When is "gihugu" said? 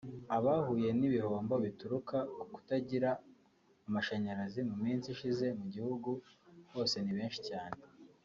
5.73-6.09